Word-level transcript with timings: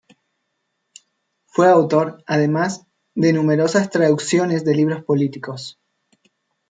Fue 1.45 1.67
autor, 1.69 2.23
además, 2.25 2.87
de 3.13 3.33
numerosas 3.33 3.91
traducciones 3.91 4.65
de 4.65 4.73
libros 4.73 5.03
políticos. 5.03 5.79